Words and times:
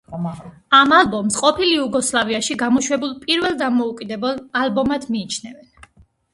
ამ 0.77 0.93
ალბომს 0.99 1.37
ყოფილ 1.41 1.73
იუგოსლავიაში 1.73 2.57
გამოშვებულ 2.63 3.13
პირველ 3.27 3.61
დამოუკიდებელ 3.63 4.43
ალბომად 4.65 5.09
მიიჩნევენ. 5.15 5.73